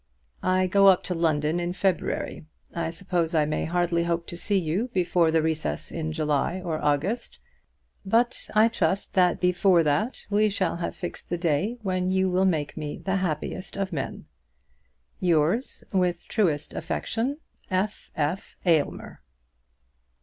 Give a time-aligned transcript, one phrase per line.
[0.41, 2.47] I go up to London in February.
[2.73, 6.83] I suppose I may hardly hope to see you before the recess in July or
[6.83, 7.37] August;
[8.03, 12.45] but I trust that before that we shall have fixed the day when you will
[12.45, 14.25] make me the happiest of men.
[15.19, 17.37] Yours, with truest affection,
[17.69, 18.09] F.
[18.15, 18.57] F.
[18.65, 19.21] AYLMER.